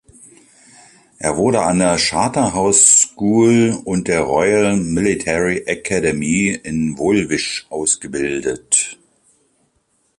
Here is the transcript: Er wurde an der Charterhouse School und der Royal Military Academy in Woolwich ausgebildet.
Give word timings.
Er 1.19 1.37
wurde 1.37 1.61
an 1.61 1.77
der 1.77 1.99
Charterhouse 1.99 3.01
School 3.03 3.79
und 3.85 4.07
der 4.07 4.21
Royal 4.21 4.75
Military 4.75 5.57
Academy 5.67 6.59
in 6.63 6.97
Woolwich 6.97 7.67
ausgebildet. 7.69 8.97